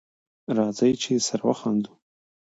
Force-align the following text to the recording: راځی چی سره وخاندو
راځی 0.57 0.91
چی 1.01 1.13
سره 1.27 1.43
وخاندو 1.49 1.91